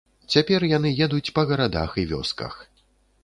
Цяпер 0.35 0.61
яны 0.77 0.89
едуць 1.07 1.33
па 1.35 1.45
гарадах 1.51 1.91
і 2.05 2.05
вёсках. 2.13 2.53